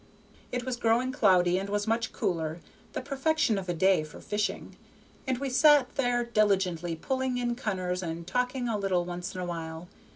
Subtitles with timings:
[0.51, 2.59] It was growing cloudy, and was much cooler,
[2.93, 4.75] the perfection of a day for fishing,
[5.27, 9.45] and we sat there diligently pulling in cunners, and talking a little once in a
[9.45, 9.87] while.